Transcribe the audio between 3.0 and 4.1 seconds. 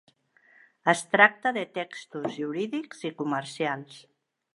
i comercials.